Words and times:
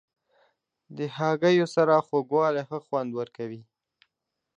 د 0.97 0.99
هګیو 1.17 1.67
سره 1.75 1.93
خوږوالی 2.07 2.63
ښه 2.69 2.77
خوند 2.85 3.09
ورکوي. 3.19 3.61